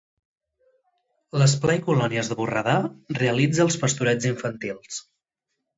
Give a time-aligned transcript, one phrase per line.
[1.41, 2.75] L'esplai Colònies de Borredà
[3.21, 5.03] realitza els pastorets infantils.